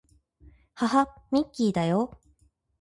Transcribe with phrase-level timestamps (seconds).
[0.73, 2.19] はは、ミッキーだよ